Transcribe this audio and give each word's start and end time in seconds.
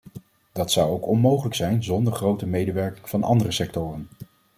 Dat 0.51 0.71
zou 0.71 0.91
ook 0.91 1.07
onmogelijk 1.07 1.55
zijn 1.55 1.83
zonder 1.83 2.13
grotere 2.13 2.49
medewerking 2.49 3.09
van 3.09 3.23
andere 3.23 3.51
sectoren. 3.51 4.07